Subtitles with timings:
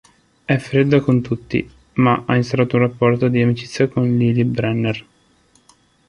[0.45, 5.05] È fredda con tutti, ma ha instaurato un rapporto di amicizia con Lily Brenner.